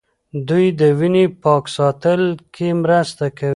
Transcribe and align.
دوی 0.47 0.65
د 0.79 0.81
وینې 0.99 1.25
پاک 1.43 1.63
ساتلو 1.77 2.29
کې 2.53 2.67
مرسته 2.83 3.25
کوي. 3.37 3.49